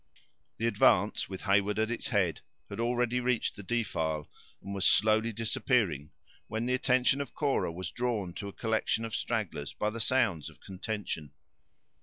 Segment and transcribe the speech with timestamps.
[0.57, 4.27] The advance, with Heyward at its head, had already reached the defile,
[4.59, 6.09] and was slowly disappearing,
[6.47, 10.49] when the attention of Cora was drawn to a collection of stragglers by the sounds
[10.49, 11.33] of contention.